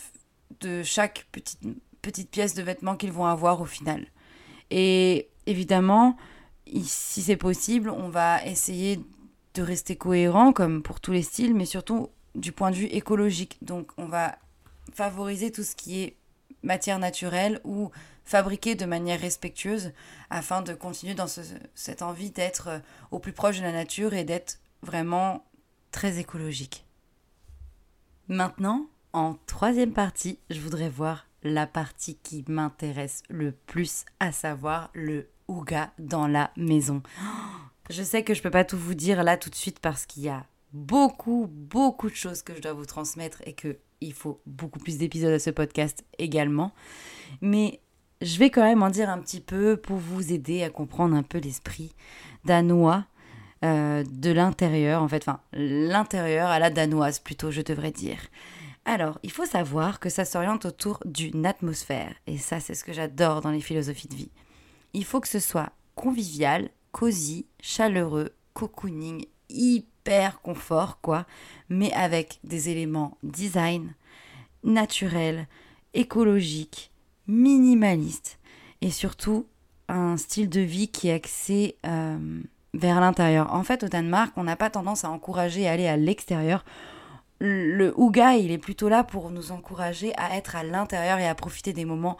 de 0.60 0.82
chaque 0.82 1.26
petite, 1.32 1.60
petite 2.02 2.30
pièce 2.30 2.54
de 2.54 2.62
vêtement 2.62 2.96
qu'ils 2.96 3.12
vont 3.12 3.26
avoir 3.26 3.60
au 3.60 3.66
final. 3.66 4.06
Et 4.70 5.28
évidemment, 5.46 6.16
si 6.84 7.22
c'est 7.22 7.36
possible, 7.36 7.90
on 7.90 8.08
va 8.08 8.44
essayer 8.44 9.00
de 9.54 9.62
rester 9.62 9.96
cohérent 9.96 10.52
comme 10.52 10.82
pour 10.82 11.00
tous 11.00 11.12
les 11.12 11.22
styles, 11.22 11.54
mais 11.54 11.66
surtout 11.66 12.08
du 12.34 12.52
point 12.52 12.70
de 12.70 12.76
vue 12.76 12.86
écologique. 12.86 13.58
Donc 13.62 13.90
on 13.96 14.06
va 14.06 14.36
favoriser 14.92 15.50
tout 15.50 15.62
ce 15.62 15.76
qui 15.76 16.02
est 16.02 16.16
matière 16.62 16.98
naturelle 16.98 17.60
ou 17.64 17.90
fabriqué 18.24 18.74
de 18.74 18.84
manière 18.84 19.20
respectueuse 19.20 19.92
afin 20.30 20.62
de 20.62 20.74
continuer 20.74 21.14
dans 21.14 21.26
cette 21.26 22.02
envie 22.02 22.30
d'être 22.30 22.68
euh, 22.68 22.78
au 23.10 23.18
plus 23.18 23.32
proche 23.32 23.58
de 23.58 23.62
la 23.62 23.72
nature 23.72 24.14
et 24.14 24.24
d'être 24.24 24.60
vraiment 24.82 25.44
très 25.90 26.18
écologique. 26.18 26.86
Maintenant, 28.28 28.86
en 29.12 29.34
troisième 29.46 29.92
partie, 29.92 30.38
je 30.50 30.60
voudrais 30.60 30.88
voir 30.88 31.26
la 31.42 31.66
partie 31.66 32.16
qui 32.16 32.44
m'intéresse 32.48 33.22
le 33.28 33.52
plus, 33.52 34.04
à 34.20 34.32
savoir 34.32 34.90
le 34.94 35.28
ouga 35.48 35.92
dans 35.98 36.26
la 36.26 36.50
maison. 36.56 37.02
Je 37.90 38.02
sais 38.02 38.22
que 38.22 38.32
je 38.32 38.40
peux 38.40 38.50
pas 38.50 38.64
tout 38.64 38.78
vous 38.78 38.94
dire 38.94 39.24
là 39.24 39.36
tout 39.36 39.50
de 39.50 39.56
suite 39.56 39.80
parce 39.80 40.06
qu'il 40.06 40.22
y 40.22 40.28
a 40.28 40.46
beaucoup, 40.72 41.48
beaucoup 41.50 42.08
de 42.08 42.14
choses 42.14 42.42
que 42.42 42.54
je 42.54 42.62
dois 42.62 42.72
vous 42.72 42.86
transmettre 42.86 43.42
et 43.44 43.54
que 43.54 43.76
il 44.00 44.12
faut 44.12 44.40
beaucoup 44.46 44.78
plus 44.78 44.98
d'épisodes 44.98 45.32
à 45.32 45.40
ce 45.40 45.50
podcast 45.50 46.04
également. 46.18 46.72
Mais 47.40 47.80
je 48.22 48.38
vais 48.38 48.50
quand 48.50 48.62
même 48.62 48.82
en 48.82 48.88
dire 48.88 49.10
un 49.10 49.18
petit 49.18 49.40
peu 49.40 49.76
pour 49.76 49.96
vous 49.96 50.32
aider 50.32 50.62
à 50.62 50.70
comprendre 50.70 51.16
un 51.16 51.24
peu 51.24 51.38
l'esprit 51.38 51.92
danois 52.44 53.04
euh, 53.64 54.04
de 54.10 54.30
l'intérieur, 54.30 55.02
en 55.02 55.08
fait, 55.08 55.22
enfin, 55.28 55.40
l'intérieur 55.52 56.48
à 56.48 56.58
la 56.58 56.70
danoise 56.70 57.20
plutôt, 57.20 57.50
je 57.50 57.62
devrais 57.62 57.92
dire. 57.92 58.18
Alors, 58.84 59.18
il 59.22 59.30
faut 59.30 59.46
savoir 59.46 60.00
que 60.00 60.08
ça 60.08 60.24
s'oriente 60.24 60.64
autour 60.64 60.98
d'une 61.04 61.46
atmosphère, 61.46 62.14
et 62.26 62.38
ça, 62.38 62.58
c'est 62.58 62.74
ce 62.74 62.84
que 62.84 62.92
j'adore 62.92 63.40
dans 63.40 63.52
les 63.52 63.60
philosophies 63.60 64.08
de 64.08 64.16
vie. 64.16 64.30
Il 64.92 65.04
faut 65.04 65.20
que 65.20 65.28
ce 65.28 65.38
soit 65.38 65.70
convivial, 65.94 66.70
cosy, 66.90 67.46
chaleureux, 67.60 68.34
cocooning, 68.54 69.26
hyper 69.48 70.40
confort, 70.40 71.00
quoi, 71.00 71.26
mais 71.68 71.92
avec 71.92 72.40
des 72.42 72.68
éléments 72.68 73.16
design, 73.22 73.94
naturels, 74.64 75.46
écologiques, 75.94 76.90
minimaliste 77.26 78.38
et 78.80 78.90
surtout 78.90 79.46
un 79.88 80.16
style 80.16 80.48
de 80.48 80.60
vie 80.60 80.88
qui 80.88 81.08
est 81.08 81.12
axé 81.12 81.76
euh, 81.86 82.42
vers 82.74 83.00
l'intérieur. 83.00 83.52
En 83.52 83.62
fait, 83.64 83.84
au 83.84 83.88
Danemark, 83.88 84.32
on 84.36 84.44
n'a 84.44 84.56
pas 84.56 84.70
tendance 84.70 85.04
à 85.04 85.10
encourager 85.10 85.68
à 85.68 85.72
aller 85.72 85.88
à 85.88 85.96
l'extérieur. 85.96 86.64
Le 87.38 87.92
Ouga, 87.98 88.34
il 88.34 88.50
est 88.52 88.58
plutôt 88.58 88.88
là 88.88 89.04
pour 89.04 89.30
nous 89.30 89.52
encourager 89.52 90.12
à 90.16 90.36
être 90.36 90.56
à 90.56 90.62
l'intérieur 90.62 91.18
et 91.18 91.28
à 91.28 91.34
profiter 91.34 91.72
des 91.72 91.84
moments 91.84 92.16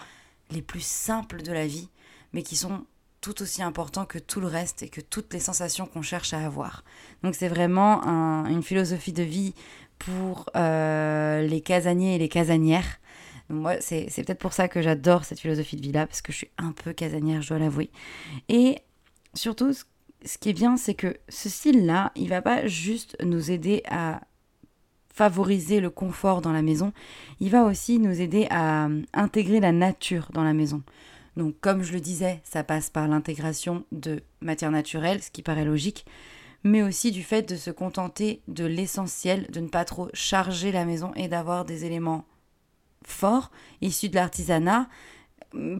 les 0.51 0.63
plus 0.63 0.85
simples 0.85 1.43
de 1.43 1.53
la 1.53 1.67
vie, 1.67 1.89
mais 2.33 2.43
qui 2.43 2.57
sont 2.57 2.85
tout 3.21 3.41
aussi 3.41 3.63
importants 3.63 4.05
que 4.05 4.19
tout 4.19 4.41
le 4.41 4.49
reste 4.49 4.83
et 4.83 4.89
que 4.89 5.01
toutes 5.01 5.33
les 5.33 5.39
sensations 5.39 5.87
qu'on 5.87 6.03
cherche 6.03 6.35
à 6.35 6.45
avoir. 6.45 6.83
Donc 7.23 7.37
c'est 7.37 7.49
vraiment 7.49 8.03
une 8.47 8.65
philosophie 8.65 9.13
de 9.13 9.23
vie 9.23 9.55
pour 9.99 10.51
euh, 10.57 11.43
les 11.43 11.61
casaniers 11.61 12.17
et 12.17 12.19
les 12.19 12.29
casanières 12.29 12.99
moi, 13.53 13.81
c'est 13.81 14.07
peut-être 14.17 14.39
pour 14.39 14.53
ça 14.53 14.69
que 14.69 14.83
j'adore 14.83 15.25
cette 15.25 15.41
philosophie 15.41 15.77
de 15.77 15.83
vie-là, 15.83 16.07
parce 16.07 16.23
que 16.23 16.33
je 16.33 16.39
suis 16.39 16.51
un 16.59 16.73
peu 16.73 16.93
casanière, 16.93 17.43
je 17.43 17.49
dois 17.49 17.59
l'avouer. 17.59 17.91
Et 18.49 18.79
surtout, 19.35 19.73
ce 19.73 19.85
qui 20.39 20.51
est 20.51 20.55
bien, 20.55 20.77
c'est 20.77 20.95
que 20.95 21.17
ce 21.29 21.49
style-là, 21.49 22.13
il 22.17 22.29
va 22.29 22.43
pas 22.43 22.67
juste 22.67 23.17
nous 23.23 23.51
aider 23.51 23.83
à 23.89 24.21
favoriser 25.13 25.81
le 25.81 25.91
confort 25.91 26.41
dans 26.41 26.53
la 26.53 26.63
maison, 26.63 26.93
il 27.39 27.51
va 27.51 27.65
aussi 27.65 27.99
nous 27.99 28.21
aider 28.21 28.47
à 28.51 28.89
intégrer 29.13 29.61
la 29.61 29.73
nature 29.73 30.31
dans 30.33 30.43
la 30.43 30.55
maison. 30.55 30.83
Donc 31.37 31.55
comme 31.61 31.83
je 31.83 31.93
le 31.93 32.01
disais, 32.01 32.41
ça 32.45 32.65
passe 32.65 32.91
par 32.91 33.09
l'intégration 33.09 33.85
de 33.93 34.23
matières 34.41 34.71
naturelles, 34.71 35.23
ce 35.23 35.31
qui 35.31 35.43
paraît 35.43 35.65
logique, 35.65 36.07
mais 36.65 36.83
aussi 36.83 37.11
du 37.11 37.23
fait 37.23 37.43
de 37.43 37.57
se 37.57 37.71
contenter 37.71 38.43
de 38.49 38.65
l'essentiel, 38.65 39.47
de 39.51 39.61
ne 39.61 39.69
pas 39.69 39.85
trop 39.85 40.09
charger 40.15 40.73
la 40.73 40.85
maison 40.85 41.13
et 41.15 41.29
d'avoir 41.29 41.65
des 41.65 41.85
éléments 41.85 42.25
forts, 43.05 43.51
issus 43.81 44.09
de 44.09 44.15
l'artisanat, 44.15 44.89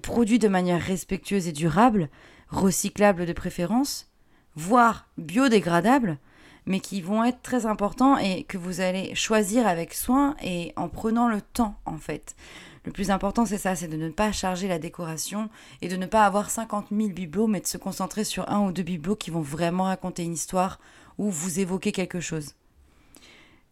produits 0.03 0.39
de 0.39 0.49
manière 0.49 0.81
respectueuse 0.81 1.49
et 1.49 1.53
durable, 1.53 2.11
recyclables 2.49 3.27
de 3.27 3.33
préférence, 3.33 4.12
voire 4.57 5.07
biodégradables, 5.19 6.19
mais 6.67 6.81
qui 6.81 7.01
vont 7.01 7.25
être 7.25 7.43
très 7.43 7.67
importants 7.67 8.19
et 8.19 8.45
que 8.45 8.59
vous 8.59 8.81
allez 8.81 9.15
choisir 9.15 9.67
avec 9.67 9.95
soin 9.95 10.37
et 10.43 10.73
en 10.77 10.89
prenant 10.89 11.29
le 11.29 11.41
temps 11.41 11.77
en 11.87 11.99
fait. 11.99 12.37
Le 12.85 12.93
plus 12.93 13.11
important 13.11 13.47
c'est 13.47 13.59
ça, 13.59 13.75
c'est 13.75 13.89
de 13.89 13.97
ne 13.97 14.11
pas 14.11 14.33
charger 14.33 14.69
la 14.69 14.79
décoration 14.79 15.49
et 15.81 15.89
de 15.89 15.97
ne 15.97 16.07
pas 16.07 16.25
avoir 16.25 16.51
50 16.51 16.87
000 16.91 17.11
bibelots, 17.11 17.47
mais 17.47 17.61
de 17.61 17.67
se 17.67 17.79
concentrer 17.79 18.25
sur 18.25 18.49
un 18.51 18.61
ou 18.61 18.73
deux 18.73 18.83
bibelots 18.83 19.17
qui 19.17 19.31
vont 19.31 19.41
vraiment 19.41 19.85
raconter 19.85 20.25
une 20.25 20.35
histoire 20.35 20.79
ou 21.19 21.31
vous 21.31 21.61
évoquer 21.61 21.93
quelque 21.93 22.21
chose. 22.21 22.55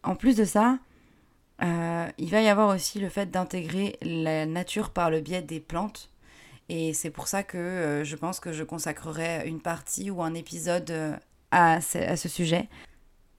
En 0.03 0.15
plus 0.15 0.35
de 0.35 0.45
ça, 0.45 0.79
euh, 1.61 2.09
il 2.17 2.29
va 2.29 2.41
y 2.41 2.47
avoir 2.47 2.73
aussi 2.73 2.99
le 2.99 3.09
fait 3.09 3.29
d'intégrer 3.29 3.97
la 4.01 4.45
nature 4.45 4.89
par 4.89 5.09
le 5.09 5.21
biais 5.21 5.41
des 5.41 5.59
plantes. 5.59 6.09
Et 6.73 6.93
c'est 6.93 7.09
pour 7.09 7.27
ça 7.27 7.43
que 7.43 7.57
euh, 7.57 8.03
je 8.05 8.15
pense 8.15 8.39
que 8.39 8.53
je 8.53 8.63
consacrerai 8.63 9.45
une 9.45 9.59
partie 9.59 10.09
ou 10.09 10.23
un 10.23 10.33
épisode 10.33 10.89
euh, 10.89 11.17
à, 11.51 11.81
ce, 11.81 12.29
sujet. 12.29 12.69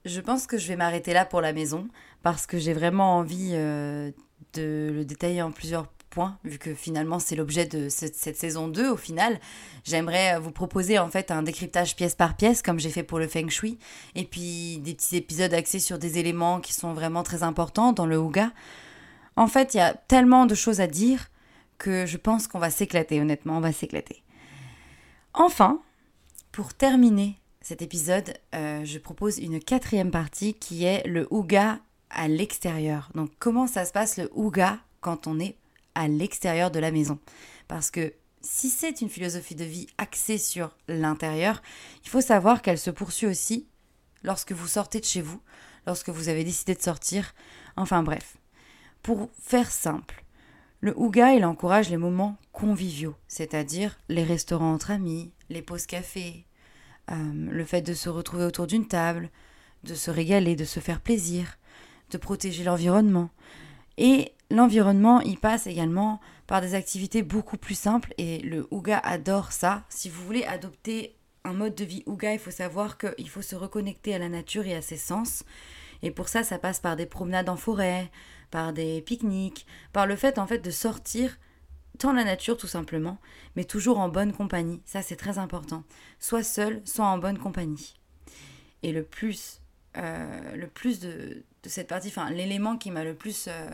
Je 0.05 0.21
pense 0.21 0.45
que 0.45 0.59
je 0.59 0.67
vais 0.67 0.75
m'arrêter 0.75 1.13
là 1.13 1.25
pour 1.25 1.41
la 1.41 1.51
maison 1.51 1.87
parce 2.21 2.45
que 2.45 2.59
j'ai 2.59 2.73
vraiment 2.73 3.17
envie 3.17 3.53
de 3.53 4.13
le 4.93 5.03
détailler 5.03 5.41
en 5.41 5.51
plusieurs 5.51 5.87
point, 6.13 6.37
vu 6.43 6.59
que 6.59 6.75
finalement 6.75 7.17
c'est 7.17 7.35
l'objet 7.35 7.65
de 7.65 7.89
cette, 7.89 8.15
saison 8.15 8.67
2 8.67 8.91
au 8.91 8.97
final. 8.97 9.39
J'aimerais 9.83 10.39
vous 10.39 10.51
proposer 10.51 10.99
en 10.99 11.09
fait 11.09 11.31
un 11.31 11.41
décryptage 11.41 11.95
pièce 11.95 12.13
par 12.13 12.37
pièce, 12.37 12.61
comme 12.61 12.79
j'ai 12.79 12.91
fait 12.91 13.01
pour 13.01 13.17
le 13.17 13.27
Feng 13.27 13.49
Shui, 13.49 13.79
et 14.13 14.25
puis 14.25 14.77
des 14.77 14.93
petits 14.93 15.17
épisodes 15.17 15.53
axés 15.53 15.79
sur 15.79 15.97
des 15.97 16.19
éléments 16.19 16.59
qui 16.59 16.73
sont 16.73 16.93
vraiment 16.93 17.23
très 17.23 17.41
importants 17.41 17.93
dans 17.93 18.05
le 18.05 18.19
Ouga. 18.19 18.51
En 19.35 19.47
fait, 19.47 19.73
il 19.73 19.77
y 19.77 19.79
a 19.79 19.95
tellement 19.95 20.45
de 20.45 20.53
choses 20.53 20.79
à 20.79 20.87
dire 20.87 21.29
que 21.77 22.05
je 22.05 22.17
pense 22.17 22.47
qu'on 22.47 22.59
va 22.59 22.69
s'éclater, 22.69 23.21
honnêtement, 23.21 23.57
on 23.57 23.61
va 23.61 23.73
s'éclater. 23.73 24.23
Enfin, 25.33 25.81
pour 26.51 26.73
terminer 26.73 27.37
cet 27.61 27.81
épisode, 27.81 28.33
euh, 28.53 28.83
je 28.83 28.99
propose 28.99 29.39
une 29.39 29.59
quatrième 29.59 30.11
partie 30.11 30.53
qui 30.53 30.83
est 30.83 31.05
le 31.07 31.27
Ouga 31.31 31.79
à 32.09 32.27
l'extérieur. 32.27 33.09
Donc 33.15 33.31
comment 33.39 33.67
ça 33.67 33.85
se 33.85 33.91
passe 33.91 34.17
le 34.17 34.29
Ouga 34.33 34.79
quand 35.01 35.27
on 35.27 35.39
est 35.39 35.57
à 35.95 36.07
l'extérieur 36.07 36.71
de 36.71 36.79
la 36.79 36.91
maison? 36.91 37.19
Parce 37.67 37.89
que 37.89 38.13
si 38.41 38.69
c'est 38.69 39.01
une 39.01 39.09
philosophie 39.09 39.55
de 39.55 39.63
vie 39.63 39.87
axée 39.97 40.37
sur 40.37 40.75
l'intérieur, 40.87 41.61
il 42.03 42.09
faut 42.09 42.21
savoir 42.21 42.61
qu'elle 42.61 42.77
se 42.77 42.91
poursuit 42.91 43.27
aussi 43.27 43.67
lorsque 44.23 44.51
vous 44.51 44.67
sortez 44.67 44.99
de 44.99 45.05
chez 45.05 45.21
vous, 45.21 45.41
lorsque 45.87 46.09
vous 46.09 46.29
avez 46.29 46.43
décidé 46.43 46.75
de 46.75 46.81
sortir. 46.81 47.33
Enfin 47.77 48.03
bref. 48.03 48.37
Pour 49.01 49.29
faire 49.41 49.71
simple, 49.71 50.22
le 50.83 50.93
Ouga, 50.99 51.33
il 51.33 51.45
encourage 51.45 51.89
les 51.89 51.95
moments 51.95 52.35
conviviaux, 52.51 53.15
c'est-à-dire 53.29 53.97
les 54.09 54.25
restaurants 54.25 54.73
entre 54.73 54.91
amis, 54.91 55.31
les 55.49 55.61
pauses 55.61 55.85
café, 55.85 56.45
euh, 57.09 57.15
le 57.33 57.63
fait 57.63 57.81
de 57.81 57.93
se 57.93 58.09
retrouver 58.09 58.43
autour 58.43 58.67
d'une 58.67 58.85
table, 58.85 59.29
de 59.85 59.95
se 59.95 60.11
régaler, 60.11 60.57
de 60.57 60.65
se 60.65 60.81
faire 60.81 60.99
plaisir, 60.99 61.57
de 62.11 62.17
protéger 62.17 62.65
l'environnement. 62.65 63.29
Et 63.97 64.33
l'environnement, 64.51 65.21
il 65.21 65.39
passe 65.39 65.67
également 65.67 66.19
par 66.47 66.59
des 66.59 66.75
activités 66.75 67.23
beaucoup 67.23 67.55
plus 67.55 67.75
simples 67.79 68.13
et 68.17 68.39
le 68.39 68.67
Ouga 68.69 68.97
adore 68.97 69.53
ça. 69.53 69.85
Si 69.87 70.09
vous 70.09 70.25
voulez 70.25 70.43
adopter 70.43 71.15
un 71.45 71.53
mode 71.53 71.75
de 71.75 71.85
vie 71.85 72.03
Ouga, 72.07 72.33
il 72.33 72.39
faut 72.39 72.51
savoir 72.51 72.97
qu'il 72.97 73.29
faut 73.29 73.41
se 73.41 73.55
reconnecter 73.55 74.15
à 74.15 74.19
la 74.19 74.27
nature 74.27 74.67
et 74.67 74.75
à 74.75 74.81
ses 74.81 74.97
sens. 74.97 75.45
Et 76.01 76.11
pour 76.11 76.27
ça, 76.27 76.43
ça 76.43 76.59
passe 76.59 76.81
par 76.81 76.97
des 76.97 77.05
promenades 77.05 77.47
en 77.47 77.55
forêt, 77.55 78.11
par 78.53 78.71
des 78.71 79.01
pique-niques, 79.01 79.65
par 79.93 80.05
le 80.05 80.15
fait 80.15 80.37
en 80.37 80.45
fait 80.45 80.59
de 80.59 80.69
sortir 80.69 81.39
dans 81.99 82.13
la 82.13 82.23
nature 82.23 82.55
tout 82.55 82.67
simplement, 82.67 83.17
mais 83.55 83.63
toujours 83.63 83.97
en 83.97 84.09
bonne 84.09 84.31
compagnie. 84.31 84.79
Ça 84.85 85.01
c'est 85.01 85.15
très 85.15 85.39
important. 85.39 85.83
Soit 86.19 86.43
seul, 86.43 86.79
soit 86.85 87.07
en 87.07 87.17
bonne 87.17 87.39
compagnie. 87.39 87.95
Et 88.83 88.91
le 88.91 89.01
plus, 89.01 89.59
euh, 89.97 90.55
le 90.55 90.67
plus 90.67 90.99
de, 90.99 91.43
cette 91.65 91.87
partie, 91.87 92.09
enfin 92.09 92.29
l'élément 92.29 92.77
qui 92.77 92.91
m'a 92.91 93.03
le 93.03 93.15
plus, 93.15 93.47
euh, 93.47 93.67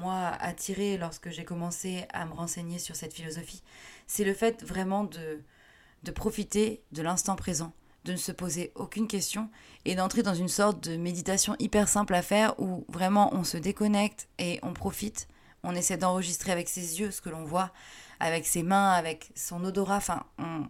moi, 0.00 0.28
attiré 0.40 0.96
lorsque 0.96 1.28
j'ai 1.28 1.44
commencé 1.44 2.06
à 2.14 2.24
me 2.24 2.32
renseigner 2.32 2.78
sur 2.78 2.96
cette 2.96 3.12
philosophie, 3.12 3.62
c'est 4.06 4.24
le 4.24 4.32
fait 4.32 4.64
vraiment 4.64 5.04
de 5.04 6.10
profiter 6.10 6.82
de 6.92 7.02
l'instant 7.02 7.36
présent, 7.36 7.74
de 8.04 8.12
ne 8.12 8.16
se 8.16 8.32
poser 8.32 8.72
aucune 8.74 9.08
question 9.08 9.50
et 9.84 9.94
d'entrer 9.94 10.22
dans 10.22 10.34
une 10.34 10.48
sorte 10.48 10.82
de 10.88 10.96
méditation 10.96 11.56
hyper 11.58 11.88
simple 11.88 12.14
à 12.14 12.22
faire 12.22 12.58
où 12.58 12.84
vraiment 12.88 13.34
on 13.34 13.44
se 13.44 13.56
déconnecte 13.56 14.28
et 14.38 14.58
on 14.62 14.72
profite, 14.72 15.28
on 15.62 15.74
essaie 15.74 15.96
d'enregistrer 15.96 16.52
avec 16.52 16.68
ses 16.68 17.00
yeux 17.00 17.10
ce 17.10 17.20
que 17.20 17.30
l'on 17.30 17.44
voit, 17.44 17.72
avec 18.20 18.46
ses 18.46 18.62
mains, 18.62 18.90
avec 18.90 19.30
son 19.34 19.64
odorat, 19.64 19.96
enfin 19.96 20.24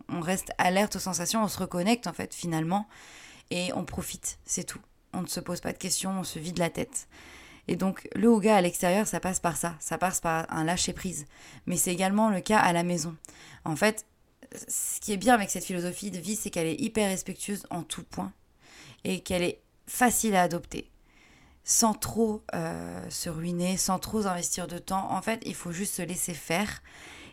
on, 0.08 0.20
reste 0.20 0.52
alerte 0.58 0.96
aux 0.96 1.00
sensations, 1.00 1.42
on 1.42 1.48
se 1.48 1.58
reconnecte 1.58 2.06
en 2.06 2.12
fait 2.12 2.34
finalement 2.34 2.86
et 3.50 3.72
on 3.74 3.84
profite, 3.84 4.38
c'est 4.44 4.64
tout 4.64 4.80
on 5.12 5.22
ne 5.22 5.26
se 5.26 5.40
pose 5.40 5.60
pas 5.60 5.72
de 5.72 5.78
questions, 5.78 6.10
on 6.20 6.24
se 6.24 6.38
vide 6.38 6.58
la 6.58 6.70
tête. 6.70 7.08
Et 7.68 7.76
donc 7.76 8.08
le 8.14 8.24
yoga 8.24 8.56
à 8.56 8.60
l'extérieur, 8.60 9.06
ça 9.06 9.20
passe 9.20 9.40
par 9.40 9.56
ça, 9.56 9.74
ça 9.78 9.98
passe 9.98 10.20
par 10.20 10.46
un 10.50 10.64
lâcher-prise. 10.64 11.26
Mais 11.66 11.76
c'est 11.76 11.92
également 11.92 12.28
le 12.28 12.40
cas 12.40 12.58
à 12.58 12.72
la 12.72 12.82
maison. 12.82 13.14
En 13.64 13.76
fait, 13.76 14.06
ce 14.68 15.00
qui 15.00 15.12
est 15.12 15.16
bien 15.16 15.34
avec 15.34 15.50
cette 15.50 15.64
philosophie 15.64 16.10
de 16.10 16.18
vie, 16.18 16.36
c'est 16.36 16.50
qu'elle 16.50 16.66
est 16.66 16.80
hyper 16.80 17.08
respectueuse 17.08 17.66
en 17.70 17.82
tout 17.82 18.04
point. 18.04 18.32
et 19.04 19.20
qu'elle 19.20 19.42
est 19.42 19.60
facile 19.86 20.36
à 20.36 20.42
adopter 20.42 20.92
sans 21.64 21.94
trop 21.94 22.42
euh, 22.54 23.08
se 23.08 23.30
ruiner, 23.30 23.76
sans 23.76 23.98
trop 23.98 24.26
investir 24.26 24.66
de 24.66 24.78
temps. 24.78 25.12
En 25.12 25.22
fait, 25.22 25.40
il 25.46 25.54
faut 25.54 25.72
juste 25.72 25.94
se 25.94 26.02
laisser 26.02 26.34
faire. 26.34 26.82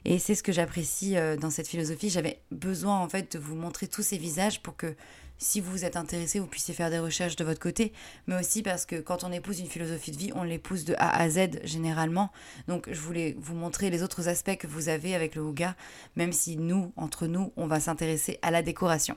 Et 0.05 0.19
c'est 0.19 0.35
ce 0.35 0.43
que 0.43 0.51
j'apprécie 0.51 1.17
euh, 1.17 1.35
dans 1.35 1.49
cette 1.49 1.67
philosophie. 1.67 2.09
J'avais 2.09 2.41
besoin 2.51 2.99
en 2.99 3.09
fait 3.09 3.33
de 3.33 3.39
vous 3.39 3.55
montrer 3.55 3.88
tous 3.88 4.03
ces 4.03 4.17
visages 4.17 4.61
pour 4.61 4.77
que 4.77 4.95
si 5.39 5.62
vous 5.62 5.86
êtes 5.86 5.96
intéressé, 5.96 6.39
vous 6.39 6.48
puissiez 6.48 6.74
faire 6.74 6.89
des 6.89 7.00
recherches 7.00 7.36
de 7.36 7.43
votre 7.43 7.60
côté, 7.60 7.93
mais 8.27 8.38
aussi 8.38 8.62
parce 8.62 8.86
que 8.86 8.98
quand 8.98 9.24
on 9.24 9.31
épouse 9.31 9.60
une 9.60 9.67
philosophie 9.67 10.12
de 10.12 10.17
vie, 10.17 10.31
on 10.36 10.43
l'épouse 10.43 10.86
de 10.86 10.93
A 10.98 11.17
à 11.17 11.29
Z 11.29 11.62
généralement. 11.63 12.29
Donc 12.67 12.89
je 12.91 13.00
voulais 13.00 13.36
vous 13.39 13.55
montrer 13.55 13.89
les 13.89 14.03
autres 14.03 14.27
aspects 14.27 14.58
que 14.58 14.67
vous 14.67 14.89
avez 14.89 15.15
avec 15.15 15.36
le 15.36 15.41
Ouga, 15.41 15.75
même 16.15 16.34
si 16.34 16.58
nous, 16.58 16.91
entre 16.98 17.25
nous, 17.25 17.53
on 17.55 17.67
va 17.67 17.79
s'intéresser 17.79 18.38
à 18.41 18.51
la 18.51 18.62
décoration. 18.62 19.15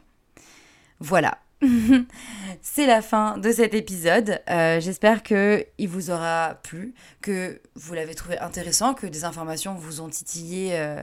Voilà, 1.00 1.38
c'est 2.62 2.86
la 2.86 3.02
fin 3.02 3.38
de 3.38 3.50
cet 3.50 3.74
épisode. 3.74 4.40
Euh, 4.48 4.80
j'espère 4.80 5.22
que 5.22 5.66
il 5.78 5.88
vous 5.88 6.10
aura 6.10 6.58
plu, 6.62 6.94
que 7.20 7.60
vous 7.74 7.94
l'avez 7.94 8.14
trouvé 8.14 8.38
intéressant, 8.38 8.94
que 8.94 9.06
des 9.06 9.24
informations 9.24 9.74
vous 9.74 10.00
ont 10.00 10.08
titillé 10.08 10.78
euh, 10.78 11.02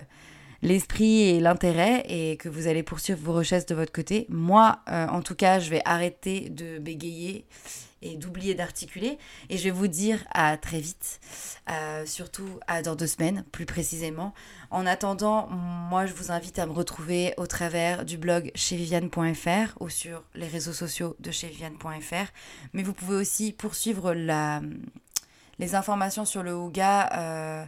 l'esprit 0.62 1.22
et 1.22 1.40
l'intérêt 1.40 2.04
et 2.08 2.38
que 2.38 2.50
vous 2.50 2.68
allez 2.68 2.84
poursuivre 2.84 3.20
vos 3.22 3.34
recherches 3.34 3.66
de 3.66 3.76
votre 3.76 3.92
côté. 3.92 4.26
Moi, 4.30 4.80
euh, 4.90 5.08
en 5.08 5.22
tout 5.22 5.36
cas, 5.36 5.60
je 5.60 5.70
vais 5.70 5.82
arrêter 5.86 6.50
de 6.50 6.80
bégayer 6.80 7.46
et 8.02 8.16
d'oublier 8.16 8.56
d'articuler. 8.56 9.18
Et 9.50 9.58
je 9.58 9.64
vais 9.66 9.72
vous 9.72 9.88
dire 9.88 10.24
à 10.32 10.58
très 10.58 10.80
vite, 10.80 11.20
euh, 11.70 12.06
surtout 12.06 12.60
à 12.68 12.82
dans 12.82 12.96
deux 12.96 13.08
semaines 13.08 13.44
plus 13.52 13.66
précisément. 13.66 14.34
En 14.72 14.86
attendant, 14.86 15.48
moi 15.50 16.06
je 16.06 16.14
vous 16.14 16.32
invite 16.32 16.60
à 16.60 16.66
me 16.66 16.72
retrouver 16.72 17.34
au 17.38 17.48
travers 17.48 18.06
du 18.06 18.18
blog 18.18 18.52
chez 18.56 18.76
Viviane.fr 18.78 19.76
ou 19.80 19.90
sur 19.90 20.24
les 20.36 20.48
réseaux 20.48 20.74
sociaux 20.74 21.16
de 21.20 21.32
chez 21.32 21.48
Viviane.fr. 21.48 22.32
Mais 22.74 22.84
vous 22.84 22.94
pouvez 22.94 23.16
aussi 23.16 23.52
poursuivre 23.52 24.14
la, 24.14 24.62
les 25.58 25.76
informations 25.76 26.26
sur 26.26 26.44
le 26.44 26.56
Ouga 26.56 27.10
euh, 27.14 27.66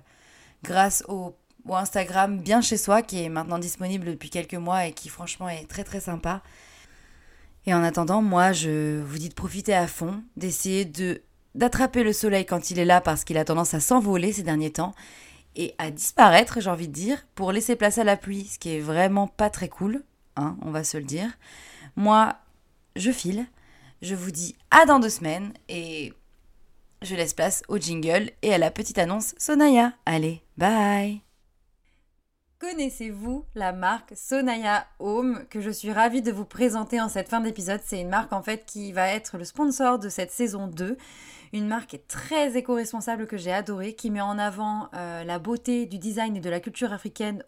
grâce 0.63 1.03
au 1.07 1.36
ou 1.65 1.75
Instagram 1.75 2.39
bien 2.39 2.61
chez 2.61 2.77
soi 2.77 3.01
qui 3.01 3.23
est 3.23 3.29
maintenant 3.29 3.59
disponible 3.59 4.05
depuis 4.05 4.29
quelques 4.29 4.55
mois 4.55 4.85
et 4.85 4.93
qui 4.93 5.09
franchement 5.09 5.49
est 5.49 5.67
très 5.67 5.83
très 5.83 5.99
sympa. 5.99 6.41
Et 7.65 7.73
en 7.73 7.83
attendant, 7.83 8.21
moi 8.21 8.51
je 8.51 9.01
vous 9.01 9.17
dis 9.17 9.29
de 9.29 9.33
profiter 9.33 9.73
à 9.73 9.87
fond, 9.87 10.23
d'essayer 10.37 10.85
de 10.85 11.21
d'attraper 11.53 12.03
le 12.03 12.13
soleil 12.13 12.45
quand 12.45 12.71
il 12.71 12.79
est 12.79 12.85
là 12.85 13.01
parce 13.01 13.23
qu'il 13.23 13.37
a 13.37 13.45
tendance 13.45 13.73
à 13.73 13.79
s'envoler 13.81 14.31
ces 14.31 14.43
derniers 14.43 14.71
temps 14.71 14.93
et 15.55 15.75
à 15.77 15.91
disparaître, 15.91 16.61
j'ai 16.61 16.69
envie 16.69 16.87
de 16.87 16.93
dire, 16.93 17.25
pour 17.35 17.51
laisser 17.51 17.75
place 17.75 17.97
à 17.97 18.03
la 18.03 18.15
pluie, 18.15 18.45
ce 18.45 18.57
qui 18.57 18.75
est 18.75 18.79
vraiment 18.79 19.27
pas 19.27 19.49
très 19.49 19.67
cool, 19.67 20.03
hein, 20.37 20.55
on 20.61 20.71
va 20.71 20.83
se 20.83 20.97
le 20.97 21.03
dire. 21.03 21.29
Moi, 21.95 22.35
je 22.95 23.11
file, 23.11 23.45
je 24.01 24.15
vous 24.15 24.31
dis 24.31 24.55
à 24.71 24.85
dans 24.85 24.99
deux 24.99 25.09
semaines 25.09 25.53
et 25.67 26.13
je 27.01 27.15
laisse 27.15 27.33
place 27.33 27.63
au 27.67 27.77
jingle 27.77 28.31
et 28.41 28.53
à 28.53 28.57
la 28.57 28.71
petite 28.71 28.97
annonce 28.97 29.35
Sonaya. 29.37 29.93
Allez, 30.05 30.41
bye 30.57 31.21
Connaissez-vous 32.61 33.43
la 33.55 33.73
marque 33.73 34.13
Sonaya 34.15 34.85
Home 34.99 35.45
que 35.49 35.61
je 35.61 35.71
suis 35.71 35.91
ravie 35.91 36.21
de 36.21 36.31
vous 36.31 36.45
présenter 36.45 37.01
en 37.01 37.09
cette 37.09 37.27
fin 37.27 37.39
d'épisode 37.39 37.81
C'est 37.83 37.99
une 37.99 38.09
marque 38.09 38.33
en 38.33 38.43
fait 38.43 38.67
qui 38.67 38.91
va 38.91 39.07
être 39.09 39.39
le 39.39 39.45
sponsor 39.45 39.97
de 39.97 40.09
cette 40.09 40.29
saison 40.29 40.67
2. 40.67 40.95
Une 41.53 41.67
marque 41.67 41.99
très 42.07 42.55
éco-responsable 42.55 43.25
que 43.25 43.35
j'ai 43.35 43.51
adorée, 43.51 43.93
qui 43.93 44.11
met 44.11 44.21
en 44.21 44.37
avant 44.37 44.89
euh, 44.93 45.23
la 45.23 45.39
beauté 45.39 45.87
du 45.87 45.97
design 45.97 46.37
et 46.37 46.39
de 46.39 46.49
la 46.51 46.59
culture 46.59 46.93
africaine 46.93 47.43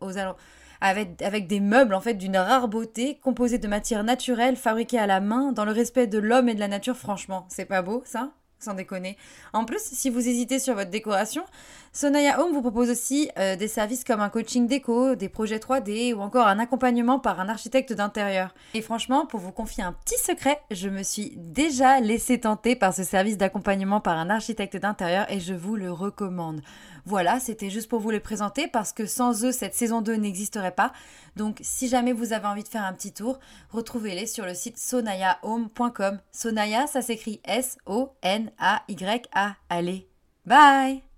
avec 0.81 1.45
des 1.45 1.59
meubles 1.59 1.93
en 1.93 2.01
fait 2.01 2.15
d'une 2.15 2.35
rare 2.35 2.67
beauté, 2.67 3.19
composés 3.21 3.59
de 3.59 3.67
matières 3.67 4.03
naturelles, 4.03 4.55
fabriquées 4.55 4.97
à 4.97 5.05
la 5.05 5.19
main, 5.19 5.51
dans 5.51 5.63
le 5.63 5.73
respect 5.73 6.07
de 6.07 6.17
l'homme 6.17 6.49
et 6.49 6.55
de 6.55 6.59
la 6.59 6.67
nature. 6.67 6.97
Franchement, 6.97 7.45
c'est 7.49 7.65
pas 7.65 7.83
beau 7.83 8.01
ça? 8.03 8.31
Sans 8.63 8.73
déconner. 8.73 9.17
En 9.53 9.65
plus, 9.65 9.81
si 9.81 10.09
vous 10.09 10.27
hésitez 10.27 10.59
sur 10.59 10.75
votre 10.75 10.89
décoration, 10.89 11.43
Sonaya 11.91 12.41
Home 12.41 12.53
vous 12.53 12.61
propose 12.61 12.89
aussi 12.89 13.29
euh, 13.37 13.55
des 13.55 13.67
services 13.67 14.03
comme 14.03 14.21
un 14.21 14.29
coaching 14.29 14.65
déco, 14.65 15.15
des 15.15 15.29
projets 15.29 15.57
3D 15.57 16.13
ou 16.15 16.21
encore 16.21 16.47
un 16.47 16.57
accompagnement 16.57 17.19
par 17.19 17.39
un 17.39 17.49
architecte 17.49 17.93
d'intérieur. 17.93 18.55
Et 18.73 18.81
franchement, 18.81 19.27
pour 19.27 19.39
vous 19.39 19.51
confier 19.51 19.83
un 19.83 19.93
petit 19.93 20.17
secret, 20.17 20.59
je 20.71 20.89
me 20.89 21.03
suis 21.03 21.33
déjà 21.37 21.99
laissé 21.99 22.39
tenter 22.39 22.75
par 22.75 22.93
ce 22.93 23.03
service 23.03 23.37
d'accompagnement 23.37 24.01
par 24.01 24.17
un 24.17 24.29
architecte 24.29 24.77
d'intérieur 24.77 25.31
et 25.31 25.39
je 25.39 25.53
vous 25.53 25.75
le 25.75 25.91
recommande. 25.91 26.61
Voilà, 27.05 27.39
c'était 27.39 27.69
juste 27.69 27.89
pour 27.89 27.99
vous 27.99 28.09
les 28.11 28.19
présenter 28.19 28.67
parce 28.67 28.93
que 28.93 29.05
sans 29.05 29.43
eux, 29.43 29.51
cette 29.51 29.75
saison 29.75 30.01
2 30.01 30.15
n'existerait 30.15 30.71
pas. 30.71 30.93
Donc 31.35 31.57
si 31.61 31.87
jamais 31.87 32.13
vous 32.13 32.33
avez 32.33 32.47
envie 32.47 32.63
de 32.63 32.67
faire 32.67 32.85
un 32.85 32.93
petit 32.93 33.11
tour, 33.11 33.39
retrouvez-les 33.71 34.25
sur 34.25 34.45
le 34.45 34.53
site 34.53 34.77
sonayahome.com. 34.77 36.19
Sonaya, 36.31 36.87
ça 36.87 37.01
s'écrit 37.01 37.41
S-O-N-A-Y-A. 37.45 38.55
Allez, 39.69 40.07
bye 40.45 41.12